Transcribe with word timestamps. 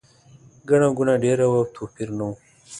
ګڼه 0.69 0.87
ګوڼه 0.97 1.15
ډېره 1.23 1.45
وه 1.51 1.57
او 1.61 1.71
توپیر 1.75 2.09
نه 2.17 2.23
و. 2.27 2.31